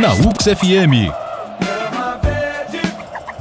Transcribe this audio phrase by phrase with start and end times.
[0.00, 1.10] Na UX FM.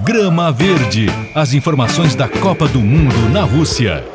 [0.04, 1.08] Grama Verde.
[1.34, 4.06] As informações da Copa do Mundo na Rússia.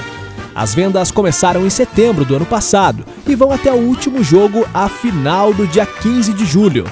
[0.56, 4.90] As vendas começaram em setembro do ano passado e vão até o último jogo, a
[4.90, 6.86] final do dia 15 de julho.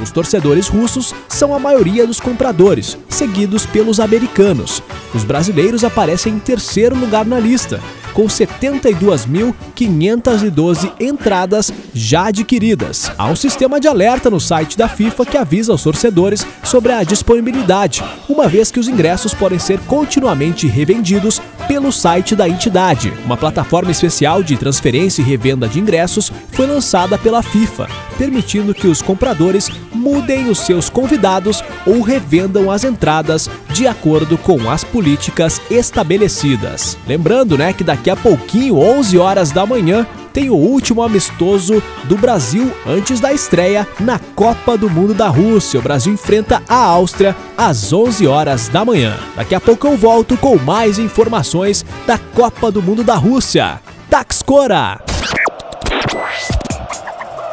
[0.00, 4.82] Os torcedores russos são a maioria dos compradores, seguidos pelos americanos.
[5.14, 7.80] Os brasileiros aparecem em terceiro lugar na lista,
[8.12, 13.10] com 72.512 entradas já adquiridas.
[13.16, 17.02] Há um sistema de alerta no site da FIFA que avisa aos torcedores sobre a
[17.02, 23.12] disponibilidade, uma vez que os ingressos podem ser continuamente revendidos pelo site da entidade.
[23.24, 27.88] Uma plataforma especial de transferência e revenda de ingressos foi lançada pela FIFA,
[28.18, 34.70] permitindo que os compradores mudem os seus convidados ou revendam as entradas de acordo com
[34.70, 36.98] as políticas estabelecidas.
[37.06, 42.16] Lembrando, né, que daqui a pouquinho, 11 horas da manhã, tem o último amistoso do
[42.16, 45.78] Brasil antes da estreia na Copa do Mundo da Rússia.
[45.78, 49.16] O Brasil enfrenta a Áustria às 11 horas da manhã.
[49.36, 53.80] Daqui a pouco eu volto com mais informações da Copa do Mundo da Rússia.
[54.08, 55.00] Taxcora!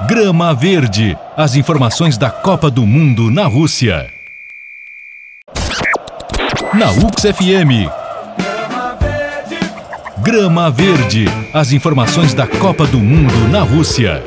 [0.08, 1.18] Grama Verde.
[1.36, 4.19] As informações da Copa do Mundo na Rússia.
[6.74, 7.90] Na UX FM.
[10.22, 11.26] Grama Verde.
[11.54, 14.22] As informações da Copa do Mundo na Rússia.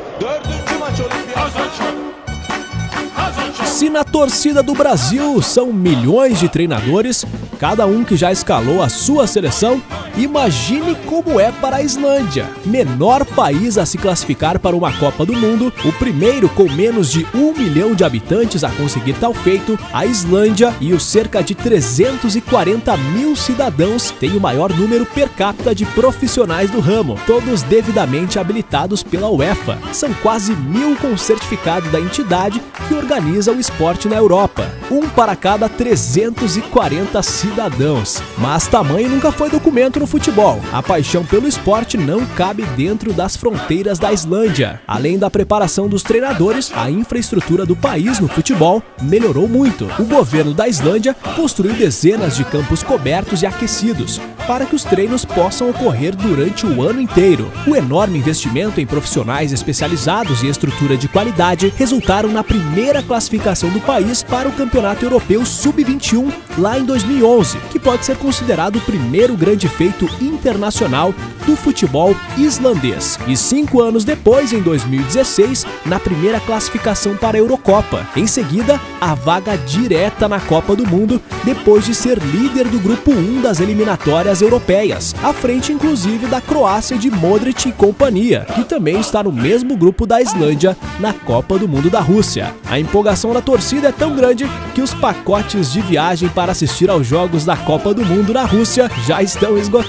[3.65, 7.23] Se na torcida do Brasil são milhões de treinadores,
[7.59, 9.81] cada um que já escalou a sua seleção,
[10.17, 15.33] imagine como é para a Islândia, menor país a se classificar para uma Copa do
[15.33, 19.77] Mundo, o primeiro com menos de um milhão de habitantes a conseguir tal feito.
[19.91, 25.73] A Islândia e os cerca de 340 mil cidadãos têm o maior número per capita
[25.73, 29.79] de profissionais do ramo, todos devidamente habilitados pela UEFA.
[29.91, 35.35] São quase mil com certificado da entidade que organiza o esporte na Europa, um para
[35.35, 38.21] cada 340 cidadãos.
[38.37, 40.59] Mas tamanho nunca foi documento no futebol.
[40.73, 44.81] A paixão pelo esporte não cabe dentro das fronteiras da Islândia.
[44.85, 49.89] Além da preparação dos treinadores, a infraestrutura do país no futebol melhorou muito.
[49.97, 55.25] O governo da Islândia construiu dezenas de campos cobertos e aquecidos para que os treinos
[55.25, 57.51] possam ocorrer durante o ano inteiro.
[57.67, 63.79] O enorme investimento em profissionais especializados e estrutura de qualidade resultaram na primeira classificação do
[63.79, 69.35] país para o Campeonato Europeu Sub-21 lá em 2011, que pode ser considerado o primeiro
[69.35, 71.13] grande feito internacional
[71.45, 73.19] do futebol islandês.
[73.27, 78.07] E cinco anos depois, em 2016, na primeira classificação para a Eurocopa.
[78.15, 83.11] Em seguida, a vaga direta na Copa do Mundo, depois de ser líder do grupo
[83.11, 88.99] 1 das eliminatórias europeias, à frente inclusive da Croácia de Modric e companhia, que também
[88.99, 92.53] está no mesmo grupo da Islândia na Copa do Mundo da Rússia.
[92.69, 97.05] A empolgação da torcida é tão grande que os pacotes de viagem para assistir aos
[97.05, 99.82] jogos da Copa do Mundo na Rússia já estão esgotados.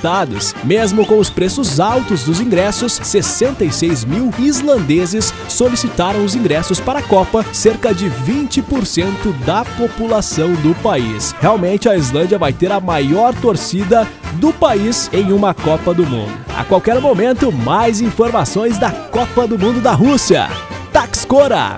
[0.64, 7.02] Mesmo com os preços altos dos ingressos, 66 mil islandeses solicitaram os ingressos para a
[7.02, 11.34] Copa, cerca de 20% da população do país.
[11.40, 16.32] Realmente a Islândia vai ter a maior torcida do país em uma Copa do Mundo.
[16.56, 20.48] A qualquer momento, mais informações da Copa do Mundo da Rússia.
[20.92, 21.76] Taxcora!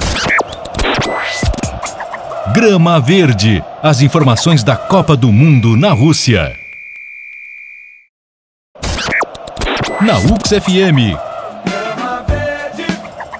[2.52, 3.62] Grama Verde.
[3.82, 6.65] As informações da Copa do Mundo na Rússia.
[10.00, 11.16] Na UX FM.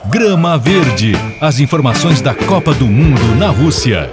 [0.07, 1.12] Grama Verde.
[1.41, 4.09] As informações da Copa do Mundo na Rússia.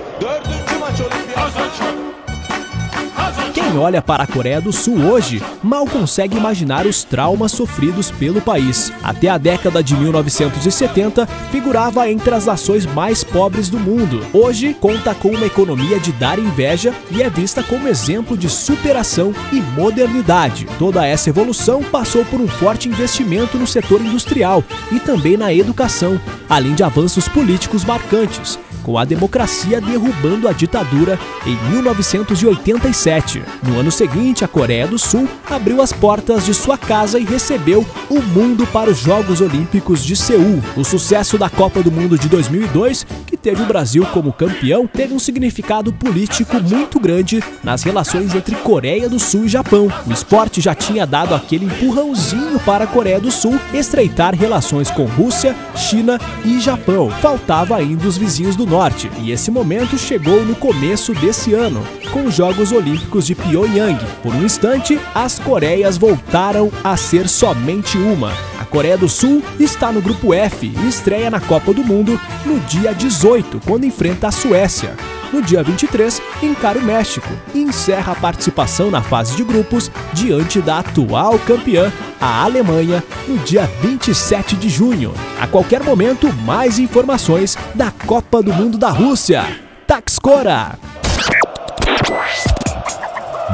[3.77, 8.91] Olha para a Coreia do Sul hoje mal consegue imaginar os traumas sofridos pelo país.
[9.01, 14.25] Até a década de 1970, figurava entre as nações mais pobres do mundo.
[14.31, 19.33] Hoje, conta com uma economia de dar inveja e é vista como exemplo de superação
[19.51, 20.67] e modernidade.
[20.77, 26.19] Toda essa evolução passou por um forte investimento no setor industrial e também na educação,
[26.47, 33.41] além de avanços políticos marcantes com a democracia derrubando a ditadura em 1987.
[33.65, 37.85] No ano seguinte, a Coreia do Sul abriu as portas de sua casa e recebeu
[38.09, 40.61] o mundo para os Jogos Olímpicos de Seul.
[40.75, 45.13] O sucesso da Copa do Mundo de 2002, que teve o Brasil como campeão, teve
[45.13, 49.87] um significado político muito grande nas relações entre Coreia do Sul e Japão.
[50.05, 55.05] O esporte já tinha dado aquele empurrãozinho para a Coreia do Sul estreitar relações com
[55.05, 57.09] Rússia, China e Japão.
[57.21, 61.81] Faltava ainda os vizinhos do norte, e esse momento chegou no começo desse ano,
[62.11, 63.99] com os Jogos Olímpicos de Pyongyang.
[64.23, 68.33] Por um instante, as Coreias voltaram a ser somente uma.
[68.59, 72.59] A Coreia do Sul está no grupo F e estreia na Copa do Mundo no
[72.61, 74.95] dia 18, quando enfrenta a Suécia.
[75.31, 80.59] No dia 23, encara o México e encerra a participação na fase de grupos diante
[80.59, 85.13] da atual campeã, a Alemanha, no dia 27 de junho.
[85.39, 89.45] A qualquer momento, mais informações da Copa do Mundo da Rússia.
[89.85, 90.79] Taxcora!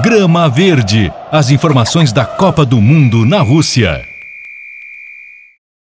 [0.02, 1.12] Grama Verde.
[1.32, 4.09] As informações da Copa do Mundo na Rússia.